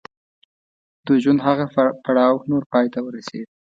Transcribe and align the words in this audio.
د 1.05 1.07
ژوند 1.23 1.39
هغه 1.47 1.65
پړاو 2.05 2.35
نور 2.51 2.63
پای 2.71 2.85
ته 2.93 2.99
ورسېد. 3.03 3.47